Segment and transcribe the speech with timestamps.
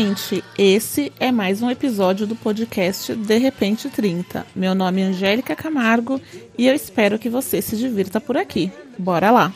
[0.00, 4.46] gente, esse é mais um episódio do podcast De Repente 30.
[4.56, 6.18] Meu nome é Angélica Camargo
[6.56, 8.72] e eu espero que você se divirta por aqui.
[8.98, 9.52] Bora lá!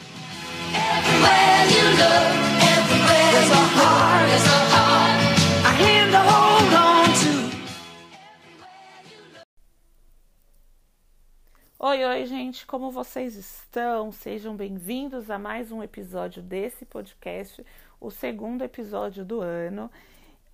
[11.79, 14.13] Oi, oi, gente, como vocês estão?
[14.13, 17.65] Sejam bem-vindos a mais um episódio desse podcast,
[17.99, 19.91] o segundo episódio do ano.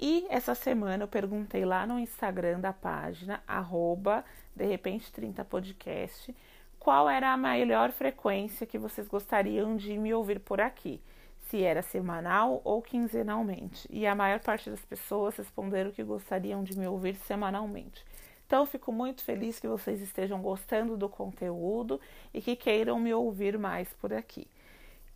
[0.00, 4.24] E essa semana eu perguntei lá no Instagram da página, arroba,
[4.56, 6.34] de repente 30 podcast,
[6.78, 11.02] qual era a melhor frequência que vocês gostariam de me ouvir por aqui.
[11.48, 13.86] Se era semanal ou quinzenalmente.
[13.90, 18.02] E a maior parte das pessoas responderam que gostariam de me ouvir semanalmente.
[18.46, 22.01] Então, fico muito feliz que vocês estejam gostando do conteúdo
[22.32, 24.48] e que queiram me ouvir mais por aqui.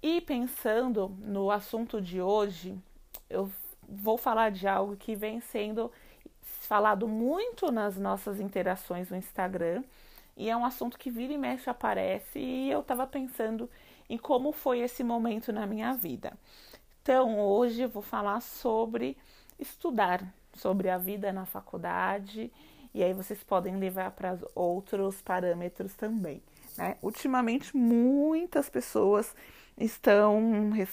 [0.02, 2.77] E pensando no assunto de hoje,
[3.30, 3.51] eu
[3.88, 5.90] vou falar de algo que vem sendo
[6.43, 9.82] falado muito nas nossas interações no Instagram
[10.37, 13.71] e é um assunto que vira e mexe aparece e eu estava pensando
[14.09, 16.32] em como foi esse momento na minha vida.
[17.02, 19.16] Então, hoje eu vou falar sobre
[19.59, 20.23] estudar,
[20.55, 22.51] sobre a vida na faculdade
[22.93, 26.43] e aí vocês podem levar para outros parâmetros também.
[26.77, 26.96] Né?
[27.02, 29.35] Ultimamente, muitas pessoas
[29.77, 30.40] estão,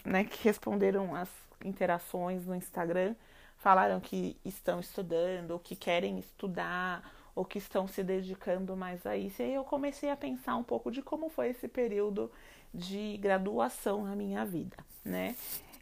[0.06, 1.30] né, que responderam as
[1.64, 3.16] interações no Instagram,
[3.58, 7.03] falaram que estão estudando, ou que querem estudar,
[7.36, 9.42] ou que estão se dedicando mais a isso.
[9.42, 12.31] E aí eu comecei a pensar um pouco de como foi esse período
[12.73, 15.36] de graduação na minha vida, né?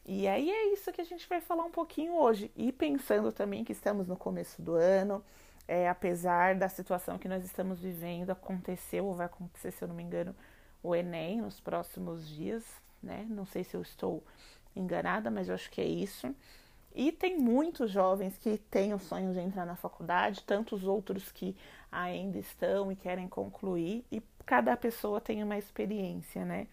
[0.05, 2.51] E aí é isso que a gente vai falar um pouquinho hoje.
[2.55, 5.23] E pensando também que estamos no começo do ano,
[5.67, 9.95] é, apesar da situação que nós estamos vivendo, aconteceu ou vai acontecer, se eu não
[9.95, 10.35] me engano,
[10.81, 12.63] o Enem nos próximos dias,
[13.03, 13.25] né?
[13.29, 14.23] Não sei se eu estou
[14.75, 16.33] enganada, mas eu acho que é isso.
[16.93, 21.55] E tem muitos jovens que têm o sonho de entrar na faculdade, tantos outros que
[21.91, 26.67] ainda estão e querem concluir, e cada pessoa tem uma experiência, né?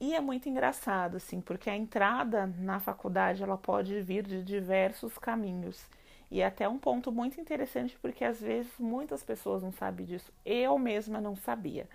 [0.00, 5.16] E é muito engraçado, assim, porque a entrada na faculdade ela pode vir de diversos
[5.18, 5.86] caminhos.
[6.30, 10.32] E é até um ponto muito interessante, porque às vezes muitas pessoas não sabem disso.
[10.44, 11.88] Eu mesma não sabia.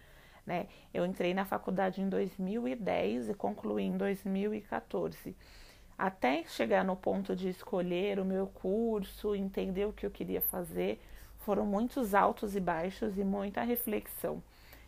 [0.45, 0.67] Né?
[0.93, 5.35] Eu entrei na faculdade em 2010 e concluí em 2014.
[5.97, 11.01] Até chegar no ponto de escolher o meu curso, entender o que eu queria fazer,
[11.39, 14.41] foram muitos altos e baixos e muita reflexão.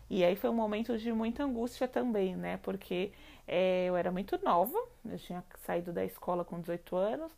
[0.08, 2.58] E aí foi um momento de muita angústia também, né?
[2.62, 3.12] Porque
[3.46, 7.32] é, eu era muito nova, eu tinha saído da escola com 18 anos,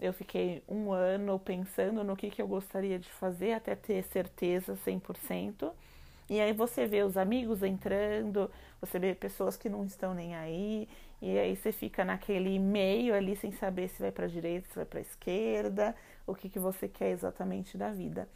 [0.00, 4.76] eu fiquei um ano pensando no que, que eu gostaria de fazer até ter certeza
[4.76, 5.70] 100%.
[6.28, 10.88] E aí você vê os amigos entrando, você vê pessoas que não estão nem aí,
[11.20, 14.74] e aí você fica naquele meio ali sem saber se vai para a direita, se
[14.74, 15.94] vai para a esquerda,
[16.26, 18.28] o que, que você quer exatamente da vida.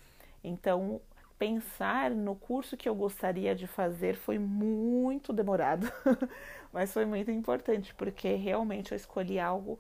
[0.45, 1.01] Então,
[1.39, 5.91] pensar no curso que eu gostaria de fazer foi muito demorado,
[6.73, 9.79] mas foi muito importante, porque realmente eu escolhi algo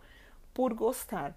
[0.55, 1.37] por gostar.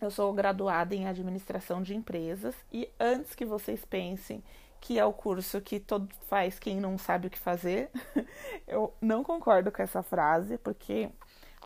[0.00, 4.44] Eu sou graduada em administração de empresas e antes que vocês pensem
[4.80, 7.90] que é o curso que todo faz quem não sabe o que fazer,
[8.66, 11.10] eu não concordo com essa frase, porque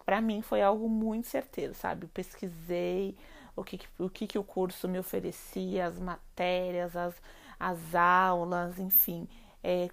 [0.05, 2.05] para mim foi algo muito certeiro, sabe?
[2.05, 3.17] Eu pesquisei
[3.55, 7.15] o que, o que, que o curso me oferecia, as matérias, as,
[7.59, 9.29] as aulas, enfim.
[9.63, 9.89] É,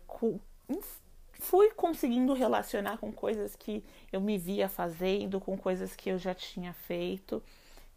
[1.34, 6.34] fui conseguindo relacionar com coisas que eu me via fazendo, com coisas que eu já
[6.34, 7.42] tinha feito.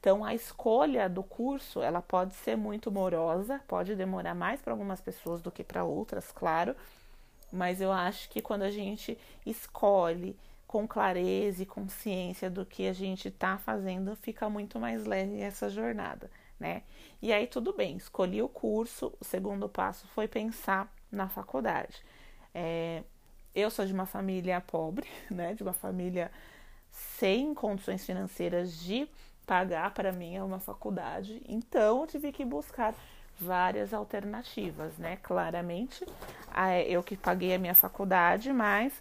[0.03, 5.01] Então, a escolha do curso, ela pode ser muito morosa, pode demorar mais para algumas
[5.01, 6.75] pessoas do que para outras, claro,
[7.53, 10.37] mas eu acho que quando a gente escolhe
[10.67, 15.71] com clareza e consciência do que a gente está fazendo, fica muito mais leve essa
[15.71, 16.83] jornada, né?
[17.23, 22.03] E aí tudo bem, escolhi o curso, o segundo passo foi pensar na faculdade.
[22.53, 23.05] É,
[23.55, 25.55] eu sou de uma família pobre, né?
[25.55, 26.29] De uma família
[26.91, 29.09] sem condições financeiras de
[29.47, 32.95] pagar para mim é uma faculdade, então eu tive que buscar
[33.39, 35.19] várias alternativas, né?
[35.23, 36.07] Claramente,
[36.87, 38.93] eu que paguei a minha faculdade, mas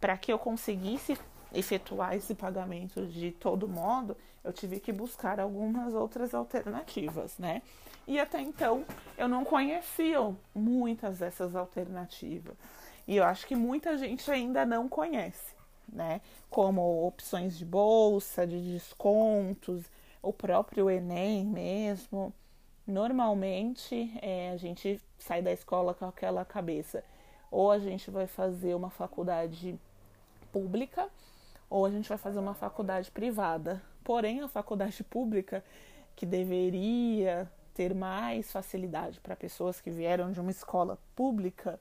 [0.00, 1.18] para que eu conseguisse
[1.52, 7.62] efetuar esse pagamento de todo modo, eu tive que buscar algumas outras alternativas, né?
[8.06, 8.84] E até então
[9.18, 10.18] eu não conhecia
[10.54, 12.54] muitas dessas alternativas.
[13.06, 15.59] E eu acho que muita gente ainda não conhece
[15.92, 16.20] né?
[16.48, 19.84] Como opções de bolsa, de descontos,
[20.22, 22.32] o próprio Enem mesmo.
[22.86, 27.04] Normalmente é, a gente sai da escola com aquela cabeça,
[27.50, 29.78] ou a gente vai fazer uma faculdade
[30.52, 31.08] pública,
[31.68, 33.80] ou a gente vai fazer uma faculdade privada.
[34.02, 35.64] Porém, a faculdade pública
[36.16, 41.78] que deveria ter mais facilidade para pessoas que vieram de uma escola pública,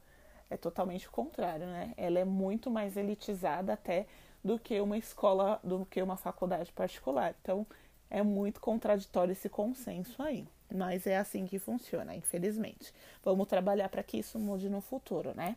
[0.49, 1.93] é totalmente o contrário, né?
[1.95, 4.07] Ela é muito mais elitizada até
[4.43, 7.35] do que uma escola, do que uma faculdade particular.
[7.41, 7.65] Então,
[8.09, 10.47] é muito contraditório esse consenso aí.
[10.73, 12.93] Mas é assim que funciona, infelizmente.
[13.23, 15.55] Vamos trabalhar para que isso mude no futuro, né?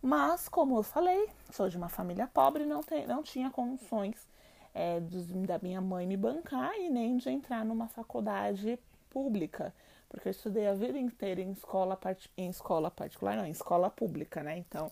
[0.00, 4.28] Mas, como eu falei, sou de uma família pobre, não, tem, não tinha condições
[4.74, 5.00] é,
[5.46, 9.72] da minha mãe me bancar e nem de entrar numa faculdade pública,
[10.14, 11.98] porque eu estudei a vida inteira em escola,
[12.36, 14.56] em escola particular, não, em escola pública, né?
[14.56, 14.90] Então,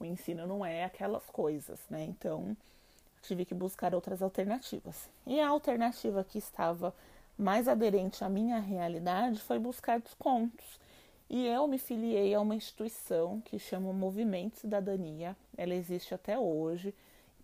[0.00, 2.02] o ensino não é aquelas coisas, né?
[2.02, 2.56] Então,
[3.22, 5.08] tive que buscar outras alternativas.
[5.24, 6.92] E a alternativa que estava
[7.38, 10.80] mais aderente à minha realidade foi buscar descontos.
[11.30, 15.36] E eu me filiei a uma instituição que chama Movimento Cidadania.
[15.56, 16.92] Ela existe até hoje.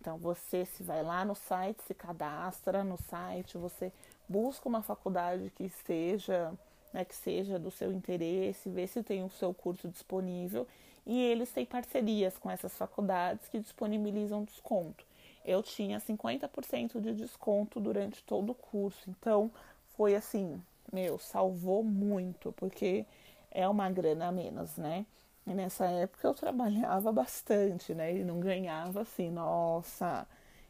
[0.01, 3.93] Então você se vai lá no site, se cadastra no site, você
[4.27, 6.53] busca uma faculdade que seja,
[6.93, 10.67] né, que seja do seu interesse, vê se tem o seu curso disponível
[11.05, 15.05] e eles têm parcerias com essas faculdades que disponibilizam desconto.
[15.43, 19.51] Eu tinha 50% de desconto durante todo o curso, então
[19.97, 20.61] foi assim,
[20.91, 23.05] meu, salvou muito, porque
[23.49, 25.05] é uma grana a menos, né?
[25.45, 28.15] E nessa época eu trabalhava bastante, né?
[28.15, 30.27] E não ganhava assim, nossa,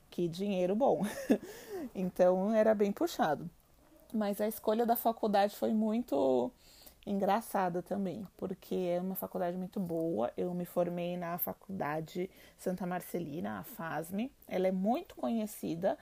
[0.10, 1.02] que dinheiro bom.
[1.94, 3.50] então era bem puxado.
[4.14, 6.52] Mas a escolha da faculdade foi muito
[7.06, 10.32] engraçada também, porque é uma faculdade muito boa.
[10.38, 14.32] Eu me formei na Faculdade Santa Marcelina, a FASME.
[14.48, 15.98] Ela é muito conhecida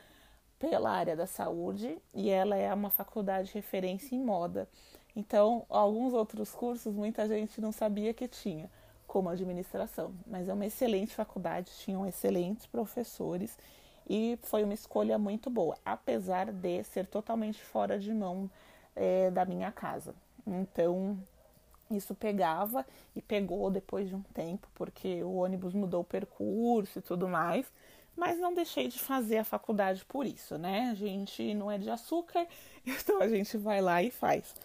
[0.60, 4.68] pela área da saúde e ela é uma faculdade referência em moda.
[5.16, 8.70] Então, alguns outros cursos muita gente não sabia que tinha,
[9.08, 13.58] como administração, mas é uma excelente faculdade, tinham excelentes professores
[14.10, 18.50] e foi uma escolha muito boa, apesar de ser totalmente fora de mão
[18.96, 20.16] é, da minha casa.
[20.48, 21.18] Então,
[21.92, 22.86] isso pegava
[23.16, 27.72] e pegou depois de um tempo, porque o ônibus mudou o percurso e tudo mais.
[28.16, 30.90] Mas não deixei de fazer a faculdade por isso, né?
[30.92, 32.48] A gente não é de açúcar,
[32.86, 34.56] então a gente vai lá e faz.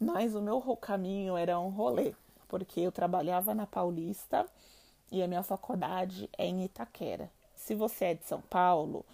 [0.00, 2.14] Mas o meu caminho era um rolê,
[2.48, 4.46] porque eu trabalhava na Paulista
[5.12, 7.30] e a minha faculdade é em Itaquera.
[7.64, 9.06] Se você é de São Paulo,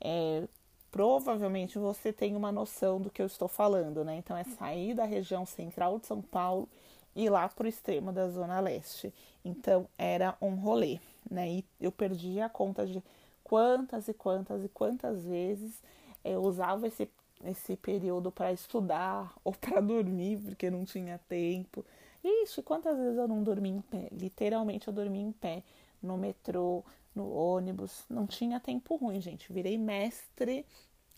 [0.00, 0.42] é,
[0.90, 4.16] provavelmente você tem uma noção do que eu estou falando, né?
[4.16, 6.68] Então é sair da região central de São Paulo
[7.14, 9.14] e ir lá para o extremo da Zona Leste.
[9.44, 10.98] Então era um rolê,
[11.30, 11.48] né?
[11.48, 13.00] E eu perdi a conta de
[13.44, 15.80] quantas e quantas e quantas vezes
[16.24, 17.08] eu usava esse,
[17.44, 21.84] esse período para estudar ou para dormir, porque não tinha tempo.
[22.24, 24.08] Ixi, quantas vezes eu não dormi em pé?
[24.10, 25.62] Literalmente eu dormi em pé
[26.02, 26.84] no metrô,
[27.14, 28.04] no ônibus.
[28.08, 29.52] Não tinha tempo ruim, gente.
[29.52, 30.66] Virei mestre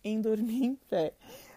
[0.02, 1.14] em dormir em pé.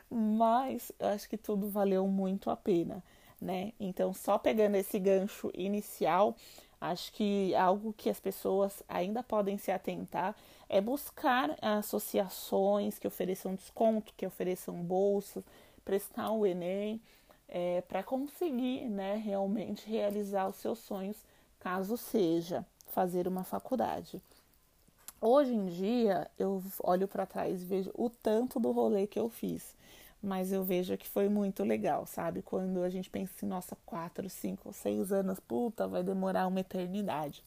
[0.10, 3.04] Mas eu acho que tudo valeu muito a pena,
[3.42, 3.74] né?
[3.80, 6.36] Então, só pegando esse gancho inicial,
[6.80, 10.36] acho que algo que as pessoas ainda podem se atentar
[10.70, 15.44] é buscar associações que ofereçam desconto, que ofereçam bolsas,
[15.84, 17.02] prestar o Enem,
[17.50, 21.18] é, para conseguir né, realmente realizar os seus sonhos,
[21.60, 22.66] caso seja
[22.98, 24.20] fazer uma faculdade.
[25.22, 29.30] Hoje em dia eu olho para trás e vejo o tanto do rolê que eu
[29.30, 29.76] fiz,
[30.20, 32.42] mas eu vejo que foi muito legal, sabe?
[32.42, 37.44] Quando a gente pensa assim, nossa, quatro, cinco, seis anos, puta, vai demorar uma eternidade.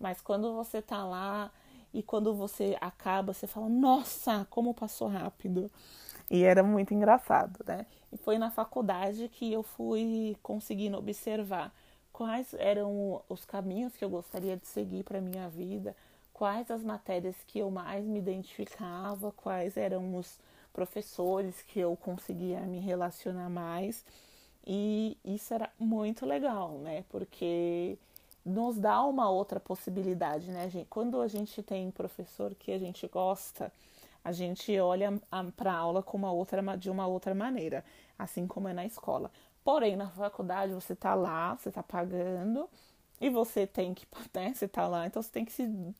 [0.00, 1.52] Mas quando você tá lá
[1.92, 5.70] e quando você acaba, você fala, nossa, como passou rápido.
[6.30, 7.84] E era muito engraçado, né?
[8.10, 11.74] E foi na faculdade que eu fui conseguindo observar
[12.14, 15.96] quais eram os caminhos que eu gostaria de seguir para minha vida,
[16.32, 20.38] quais as matérias que eu mais me identificava, quais eram os
[20.72, 24.04] professores que eu conseguia me relacionar mais.
[24.64, 27.04] E isso era muito legal, né?
[27.08, 27.98] Porque
[28.46, 30.86] nos dá uma outra possibilidade, né, gente?
[30.88, 33.72] Quando a gente tem professor que a gente gosta,
[34.24, 35.20] a gente olha
[35.56, 37.84] para a aula com uma outra, de uma outra maneira,
[38.16, 39.32] assim como é na escola.
[39.64, 42.68] Porém, na faculdade você está lá, você está pagando
[43.20, 45.52] e você tem que, né, você está lá, então você tem que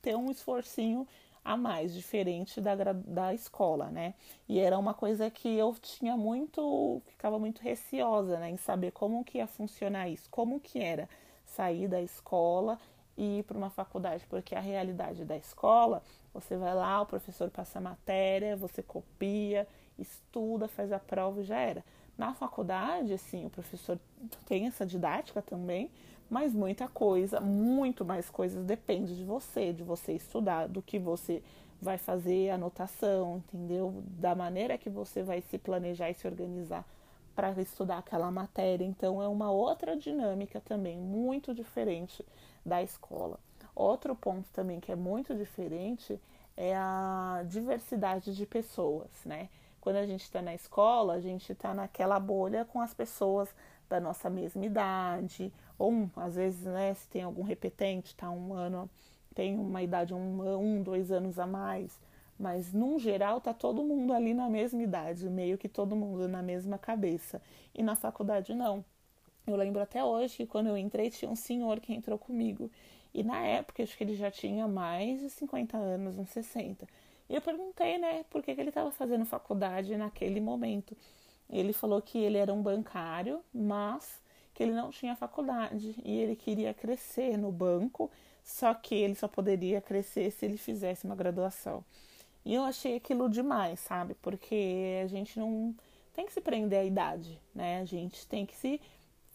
[0.03, 1.07] ter um esforcinho
[1.45, 4.15] a mais, diferente da, da escola, né?
[4.49, 9.25] E era uma coisa que eu tinha muito, ficava muito receosa, né, em saber como
[9.25, 11.09] que ia funcionar isso, como que era
[11.45, 12.79] sair da escola
[13.17, 16.03] e ir para uma faculdade, porque a realidade da escola,
[16.33, 19.69] você vai lá, o professor passa a matéria, você copia,
[19.99, 21.85] estuda, faz a prova e já era.
[22.17, 23.99] Na faculdade, assim, o professor
[24.47, 25.91] tem essa didática também,
[26.31, 31.43] mas muita coisa, muito mais coisas depende de você, de você estudar, do que você
[31.83, 34.03] vai fazer anotação, entendeu?
[34.19, 36.85] Da maneira que você vai se planejar e se organizar
[37.35, 38.85] para estudar aquela matéria.
[38.85, 42.25] Então é uma outra dinâmica também, muito diferente
[42.65, 43.39] da escola.
[43.75, 46.19] Outro ponto também que é muito diferente
[46.57, 49.49] é a diversidade de pessoas, né?
[49.85, 53.55] Quando a gente está na escola, a gente está naquela bolha com as pessoas
[53.87, 58.89] da nossa mesma idade, ou às vezes, né, se tem algum repetente, está um ano,
[59.35, 62.01] tem uma idade um, um, dois anos a mais,
[62.39, 66.43] mas num geral tá todo mundo ali na mesma idade, meio que todo mundo na
[66.43, 67.43] mesma cabeça.
[67.75, 68.83] E na faculdade não.
[69.47, 72.71] Eu lembro até hoje que quando eu entrei tinha um senhor que entrou comigo
[73.13, 76.87] e na época, acho que ele já tinha mais de 50 anos, uns 60.
[77.29, 80.97] E eu perguntei, né, por que, que ele estava fazendo faculdade naquele momento.
[81.49, 86.37] Ele falou que ele era um bancário, mas que ele não tinha faculdade e ele
[86.37, 88.11] queria crescer no banco,
[88.43, 91.85] só que ele só poderia crescer se ele fizesse uma graduação.
[92.45, 94.15] E eu achei aquilo demais, sabe?
[94.21, 95.75] Porque a gente não
[96.13, 97.81] tem que se prender à idade, né?
[97.81, 98.81] A gente tem que se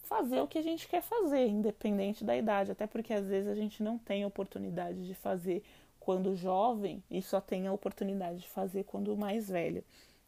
[0.03, 3.55] fazer o que a gente quer fazer, independente da idade, até porque às vezes a
[3.55, 5.63] gente não tem oportunidade de fazer
[6.09, 9.83] quando jovem e só tem a oportunidade de fazer quando mais velho.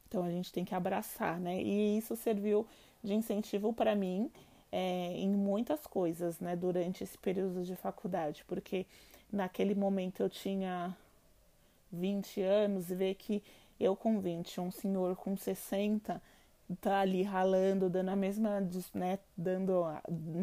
[0.07, 1.59] Então a gente tem que abraçar, né?
[1.59, 2.67] E isso serviu
[3.03, 4.29] de incentivo para mim
[4.71, 6.55] é, em muitas coisas, né?
[6.55, 8.85] Durante esse período de faculdade, porque
[9.33, 10.95] naquele momento eu tinha
[11.91, 13.41] 20 anos e ver que
[13.79, 16.21] eu com 20, um senhor com 60
[16.79, 18.61] tá ali ralando, dando a mesma,
[18.93, 19.83] né, dando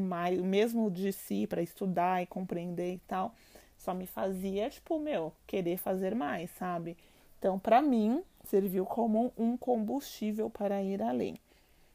[0.09, 3.35] mais, o mesmo de si para estudar e compreender e tal,
[3.79, 6.97] só me fazia, tipo, meu, querer fazer mais, sabe?
[7.39, 11.37] Então, para mim, serviu como um combustível para ir além.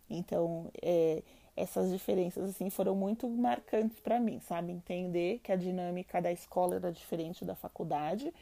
[0.10, 1.22] Então, é,
[1.56, 4.72] essas diferenças assim foram muito marcantes para mim, sabe?
[4.72, 8.34] Entender que a dinâmica da escola era diferente da faculdade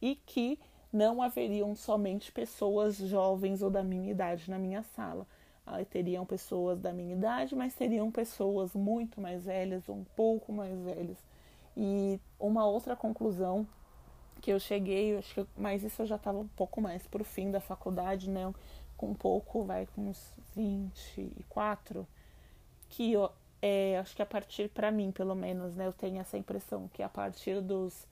[0.00, 0.58] e que
[0.92, 5.26] não haveriam somente pessoas jovens ou da minha idade na minha sala
[5.70, 10.76] Aí teriam pessoas da minha idade, mas teriam pessoas muito mais velhas, um pouco mais
[10.80, 11.16] velhas.
[11.76, 13.66] E uma outra conclusão
[14.40, 17.24] que eu cheguei, acho que, mas isso eu já estava um pouco mais para o
[17.24, 18.52] fim da faculdade, né?
[18.96, 22.06] Com um pouco, vai com uns 24,
[22.88, 23.30] que eu,
[23.62, 25.86] é, acho que a partir, para mim pelo menos, né?
[25.86, 28.06] Eu tenho essa impressão que a partir dos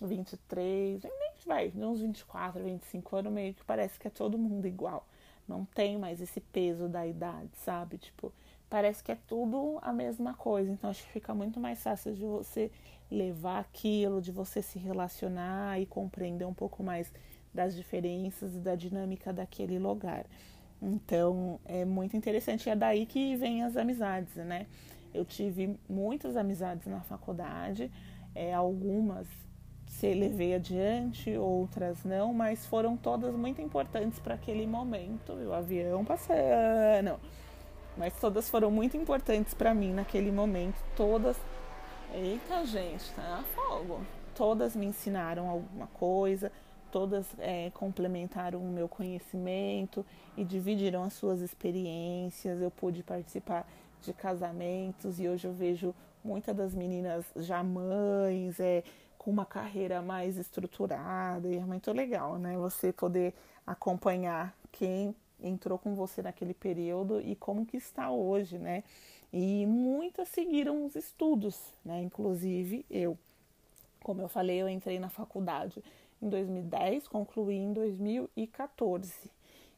[0.00, 1.02] 23,
[1.46, 5.04] vai, uns 24, 25 anos, meio que parece que é todo mundo igual
[5.48, 7.98] não tem mais esse peso da idade, sabe?
[7.98, 8.32] Tipo,
[8.72, 10.70] parece que é tudo a mesma coisa.
[10.72, 12.70] Então acho que fica muito mais fácil de você
[13.10, 17.12] levar aquilo, de você se relacionar e compreender um pouco mais
[17.52, 20.24] das diferenças e da dinâmica daquele lugar.
[20.80, 22.70] Então é muito interessante.
[22.70, 24.66] É daí que vem as amizades, né?
[25.12, 27.90] Eu tive muitas amizades na faculdade,
[28.34, 29.28] é, algumas
[29.86, 35.34] se levei adiante, outras não, mas foram todas muito importantes para aquele momento.
[35.34, 37.20] O avião passando,
[37.96, 40.76] mas todas foram muito importantes para mim naquele momento.
[40.96, 41.36] Todas,
[42.12, 44.00] eita gente, tá fogo.
[44.34, 46.50] Todas me ensinaram alguma coisa,
[46.90, 50.04] todas é, complementaram o meu conhecimento
[50.36, 52.60] e dividiram as suas experiências.
[52.60, 53.66] Eu pude participar
[54.00, 55.94] de casamentos e hoje eu vejo
[56.24, 58.82] muitas das meninas já mães, é,
[59.18, 62.56] com uma carreira mais estruturada e é muito legal, né?
[62.56, 63.32] Você poder
[63.66, 68.84] acompanhar quem entrou com você naquele período e como que está hoje, né?
[69.32, 72.02] E muitas seguiram os estudos, né?
[72.02, 73.16] Inclusive eu.
[74.02, 75.82] Como eu falei, eu entrei na faculdade
[76.20, 79.12] em 2010, concluí em 2014.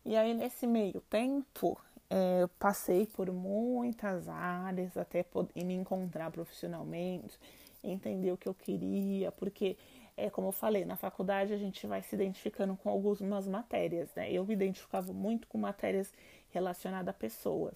[0.04, 1.78] E aí, nesse meio tempo,
[2.08, 7.38] é, eu passei por muitas áreas até poder me encontrar profissionalmente
[7.84, 9.76] entender o que eu queria, porque
[10.16, 14.30] é como eu falei, na faculdade a gente vai se identificando com algumas matérias, né?
[14.30, 16.12] Eu me identificava muito com matérias
[16.50, 17.74] relacionadas a pessoas,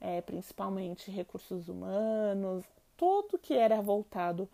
[0.00, 2.64] é, principalmente recursos humanos,
[2.96, 4.48] tudo que era voltado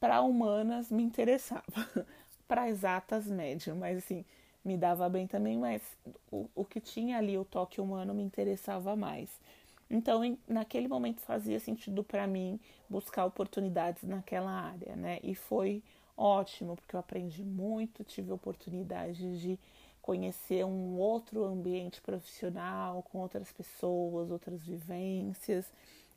[0.00, 1.64] para humanas me interessava,
[2.48, 4.24] para exatas médias, mas assim,
[4.64, 5.82] me dava bem também, mas
[6.30, 9.28] o, o que tinha ali o toque humano me interessava mais.
[9.90, 15.20] Então, em, naquele momento fazia sentido para mim buscar oportunidades naquela área, né?
[15.22, 15.82] E foi
[16.16, 19.58] ótimo, porque eu aprendi muito, tive oportunidade de
[20.00, 25.64] conhecer um outro ambiente profissional, com outras pessoas, outras vivências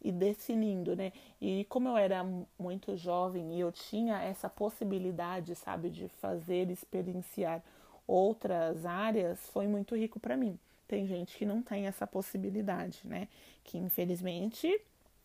[0.01, 1.11] e definindo, né?
[1.41, 2.25] E como eu era
[2.59, 7.63] muito jovem e eu tinha essa possibilidade, sabe, de fazer experienciar
[8.05, 10.59] outras áreas, foi muito rico para mim.
[10.87, 13.27] Tem gente que não tem essa possibilidade, né?
[13.63, 14.81] Que infelizmente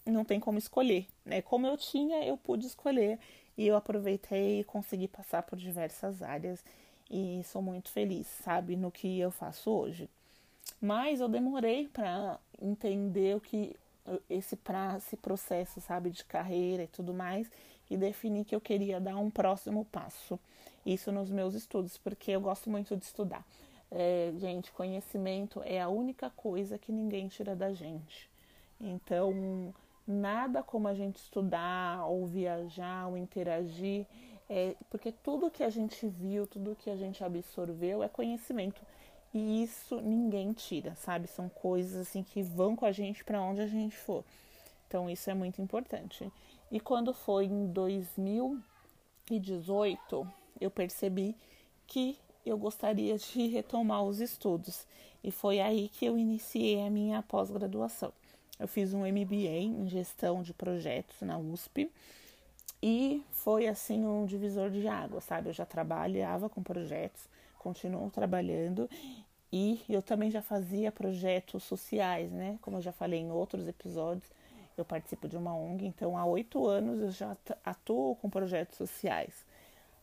[0.06, 1.42] não tem como escolher, né?
[1.42, 3.18] Como eu tinha, eu pude escolher
[3.56, 6.64] e eu aproveitei e consegui passar por diversas áreas
[7.10, 10.08] e sou muito feliz, sabe, no que eu faço hoje.
[10.80, 13.76] Mas eu demorei para entender o que
[14.28, 17.50] esse pra, esse processo, sabe, de carreira e tudo mais,
[17.90, 20.38] e definir que eu queria dar um próximo passo.
[20.84, 23.44] Isso nos meus estudos, porque eu gosto muito de estudar.
[23.90, 28.28] É, gente, conhecimento é a única coisa que ninguém tira da gente.
[28.80, 29.72] Então,
[30.12, 34.06] nada como a gente estudar, ou viajar, ou interagir,
[34.48, 38.82] é, porque tudo que a gente viu, tudo que a gente absorveu é conhecimento.
[39.32, 41.26] E isso ninguém tira, sabe?
[41.26, 44.22] São coisas assim que vão com a gente para onde a gente for.
[44.86, 46.30] Então, isso é muito importante.
[46.70, 50.28] E quando foi em 2018,
[50.60, 51.34] eu percebi
[51.86, 54.86] que eu gostaria de retomar os estudos.
[55.24, 58.12] E foi aí que eu iniciei a minha pós-graduação.
[58.62, 61.90] Eu fiz um MBA em gestão de projetos na USP
[62.80, 65.48] e foi assim um divisor de água, sabe?
[65.48, 67.28] Eu já trabalhava com projetos,
[67.58, 68.88] continuo trabalhando
[69.52, 72.56] e eu também já fazia projetos sociais, né?
[72.62, 74.30] Como eu já falei em outros episódios,
[74.78, 79.44] eu participo de uma ONG, então há oito anos eu já atuo com projetos sociais.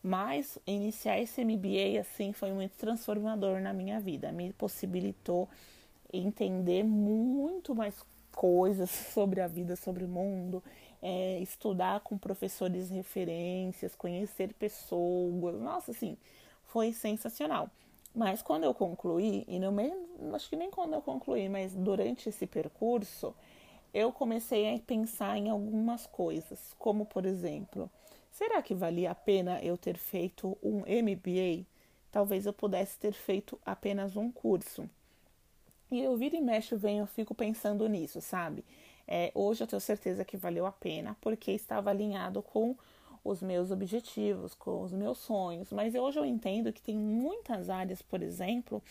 [0.02, 5.48] Mas iniciar esse MBA assim foi muito transformador na minha vida, me possibilitou
[6.12, 7.94] entender muito mais
[8.32, 10.62] coisas sobre a vida, sobre o mundo,
[11.02, 15.60] é, estudar com professores referências, conhecer pessoas.
[15.60, 16.16] Nossa, assim,
[16.66, 17.70] foi sensacional.
[18.14, 19.94] Mas quando eu concluí, e no meio,
[20.34, 23.34] acho que nem quando eu concluí, mas durante esse percurso,
[23.94, 27.88] eu comecei a pensar em algumas coisas, como por exemplo,
[28.30, 31.66] Será que valia a pena eu ter feito um MBA?
[32.10, 34.88] Talvez eu pudesse ter feito apenas um curso.
[35.90, 38.64] E eu viro e mexo, venho, eu fico pensando nisso, sabe?
[39.06, 42.76] É, hoje eu tenho certeza que valeu a pena, porque estava alinhado com
[43.24, 45.72] os meus objetivos, com os meus sonhos.
[45.72, 48.82] Mas hoje eu entendo que tem muitas áreas, por exemplo,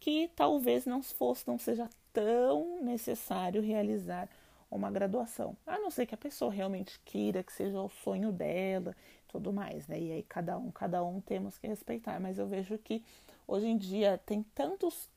[0.00, 4.28] que talvez não fosse, não seja tão necessário realizar
[4.70, 5.56] uma graduação.
[5.66, 8.96] A não ser que a pessoa realmente queira, que seja o sonho dela,
[9.28, 9.98] tudo mais, né?
[10.00, 12.18] E aí cada um, cada um temos que respeitar.
[12.20, 13.02] Mas eu vejo que
[13.46, 15.08] hoje em dia tem tantos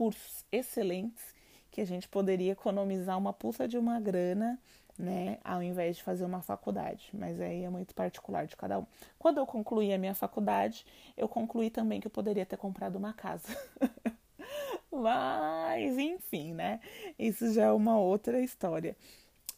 [0.00, 1.34] cursos excelentes
[1.70, 4.58] que a gente poderia economizar uma pulsa de uma grana,
[4.98, 7.10] né, ao invés de fazer uma faculdade.
[7.12, 8.86] Mas aí é muito particular de cada um.
[9.18, 10.86] Quando eu concluí a minha faculdade,
[11.18, 13.54] eu concluí também que eu poderia ter comprado uma casa.
[14.90, 16.80] Mas, enfim, né?
[17.18, 18.96] Isso já é uma outra história.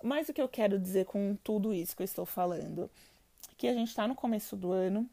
[0.03, 2.91] Mas o que eu quero dizer com tudo isso que eu estou falando?
[3.57, 5.09] Que a gente está no começo do ano,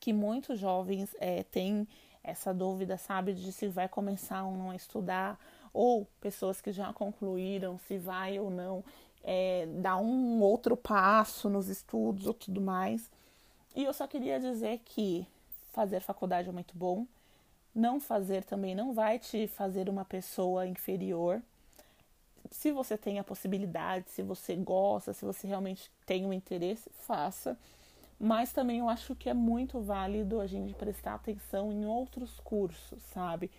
[0.00, 1.86] que muitos jovens é, têm
[2.28, 5.38] essa dúvida, sabe, de se vai começar ou não a estudar,
[5.72, 8.84] ou pessoas que já concluíram se vai ou não
[9.22, 13.10] é, dar um outro passo nos estudos ou tudo mais.
[13.74, 15.26] E eu só queria dizer que
[15.72, 17.06] fazer faculdade é muito bom,
[17.74, 21.40] não fazer também não vai te fazer uma pessoa inferior.
[22.50, 27.56] Se você tem a possibilidade, se você gosta, se você realmente tem um interesse, faça.
[28.18, 33.02] Mas também eu acho que é muito válido a gente prestar atenção em outros cursos,
[33.04, 33.50] sabe?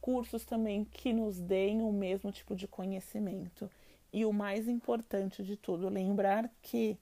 [0.00, 3.70] Cursos também que nos deem o mesmo tipo de conhecimento.
[4.12, 6.98] E o mais importante de tudo, lembrar que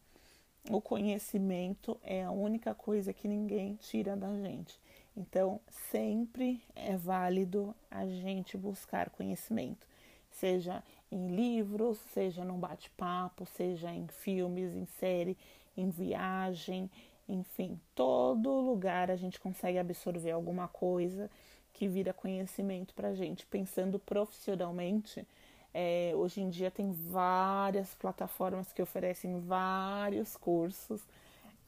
[0.68, 4.78] o conhecimento é a única coisa que ninguém tira da gente.
[5.16, 9.86] Então, sempre é válido a gente buscar conhecimento,
[10.30, 15.38] seja em livros, seja num bate-papo, seja em filmes, em série,
[15.76, 16.90] em viagem,
[17.28, 21.30] enfim, todo lugar a gente consegue absorver alguma coisa
[21.72, 23.44] que vira conhecimento para a gente.
[23.46, 25.26] Pensando profissionalmente,
[25.74, 31.02] é, hoje em dia tem várias plataformas que oferecem vários cursos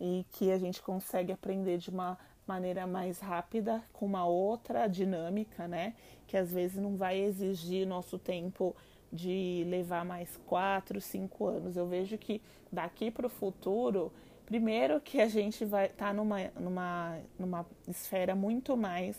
[0.01, 2.16] e que a gente consegue aprender de uma
[2.47, 5.94] maneira mais rápida, com uma outra dinâmica, né?
[6.27, 8.75] Que às vezes não vai exigir nosso tempo
[9.12, 11.77] de levar mais quatro, cinco anos.
[11.77, 12.40] Eu vejo que
[12.71, 14.12] daqui para o futuro,
[14.44, 19.16] primeiro que a gente vai estar tá numa, numa, numa esfera muito mais.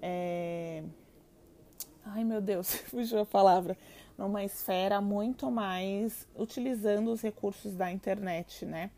[0.00, 0.82] É...
[2.04, 3.76] Ai meu Deus, fugiu a palavra.
[4.16, 8.90] Numa esfera muito mais utilizando os recursos da internet, né?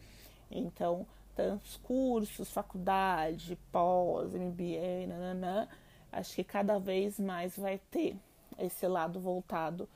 [0.48, 5.68] Então, tantos cursos, faculdade, pós, MBA, nananã,
[6.12, 8.16] acho que cada vez mais vai ter
[8.58, 9.88] esse lado voltado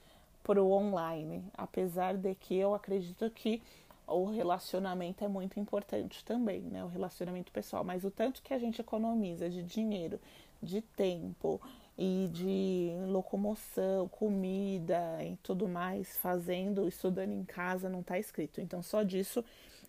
[0.42, 3.62] para o online, apesar de que eu acredito que
[4.06, 6.84] o relacionamento é muito importante também, né?
[6.84, 10.20] O relacionamento pessoal, mas o tanto que a gente economiza de dinheiro,
[10.62, 11.60] de tempo
[11.96, 18.60] e de locomoção, comida e tudo mais, fazendo, estudando em casa, não está escrito.
[18.60, 19.44] Então, só disso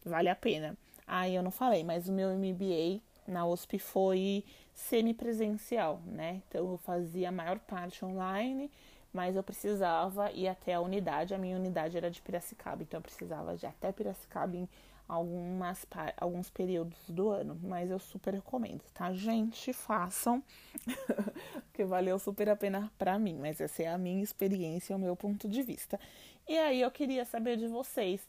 [0.05, 0.77] vale a pena.
[1.07, 6.41] Ah, eu não falei, mas o meu MBA na USP foi semipresencial, né?
[6.47, 8.71] Então eu fazia a maior parte online,
[9.13, 11.33] mas eu precisava ir até a unidade.
[11.33, 14.67] A minha unidade era de Piracicaba, então eu precisava de até Piracicaba em
[15.07, 15.85] algumas,
[16.17, 17.57] alguns períodos do ano.
[17.61, 19.13] Mas eu super recomendo, tá?
[19.13, 20.43] Gente, façam,
[21.71, 23.37] que valeu super a pena pra mim.
[23.39, 25.99] Mas essa é a minha experiência, o meu ponto de vista.
[26.47, 28.27] E aí eu queria saber de vocês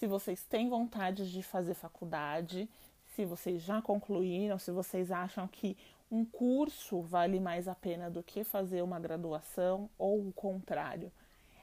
[0.00, 2.66] se vocês têm vontade de fazer faculdade,
[3.14, 5.76] se vocês já concluíram, se vocês acham que
[6.10, 11.12] um curso vale mais a pena do que fazer uma graduação ou o contrário.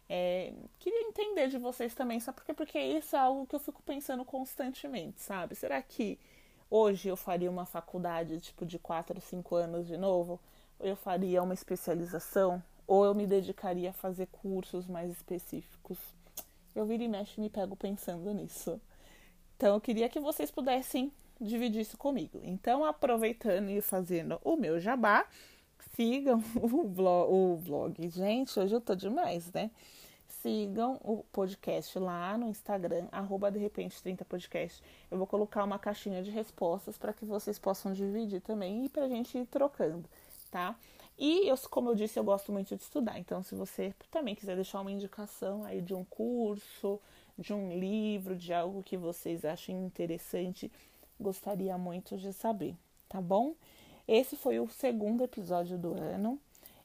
[0.09, 2.53] É, queria entender de vocês também, sabe porque?
[2.53, 5.53] Porque isso é algo que eu fico pensando constantemente, sabe?
[5.53, 6.17] Será que
[6.69, 10.39] hoje eu faria uma faculdade tipo de 4 ou 5 anos de novo?
[10.79, 12.63] Ou eu faria uma especialização?
[12.87, 15.97] Ou eu me dedicaria a fazer cursos mais específicos?
[16.73, 18.79] Eu viro e mexo e me pego pensando nisso.
[19.57, 22.39] Então eu queria que vocês pudessem dividir isso comigo.
[22.43, 25.25] Então, aproveitando e fazendo o meu jabá,
[25.95, 28.09] sigam o blog, o blog.
[28.09, 29.71] Gente, hoje eu tô demais, né?
[30.27, 34.83] Sigam o podcast lá no Instagram, arroba de repente 30 podcast.
[35.09, 39.07] Eu vou colocar uma caixinha de respostas para que vocês possam dividir também e pra
[39.07, 40.07] gente ir trocando,
[40.51, 40.75] tá?
[41.17, 43.17] E eu, como eu disse, eu gosto muito de estudar.
[43.17, 46.99] Então, se você também quiser deixar uma indicação aí de um curso,
[47.37, 50.71] de um livro, de algo que vocês achem interessante,
[51.19, 52.75] gostaria muito de saber,
[53.09, 53.53] tá bom?
[54.07, 56.39] Esse foi o segundo episódio do ano.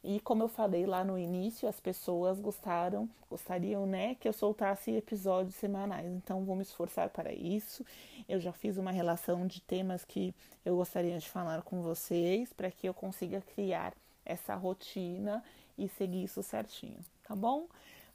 [0.05, 4.91] E como eu falei lá no início, as pessoas gostaram, gostariam, né, que eu soltasse
[4.91, 6.11] episódios semanais.
[6.13, 7.87] Então vou me esforçar para isso.
[8.29, 12.71] Eu já fiz uma relação de temas que eu gostaria de falar com vocês para
[12.71, 13.93] que eu consiga criar
[14.25, 15.43] essa rotina
[15.79, 17.67] e seguir isso certinho, tá bom?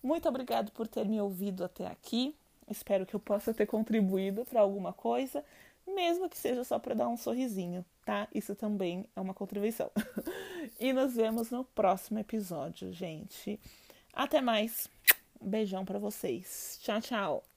[0.03, 2.35] Muito obrigado por ter me ouvido até aqui.
[2.69, 5.43] Espero que eu possa ter contribuído para alguma coisa
[5.87, 8.27] mesmo que seja só para dar um sorrisinho, tá?
[8.33, 9.91] Isso também é uma contribuição.
[10.79, 13.59] e nos vemos no próximo episódio, gente.
[14.13, 14.89] Até mais.
[15.41, 16.79] beijão para vocês.
[16.81, 17.56] Tchau, tchau.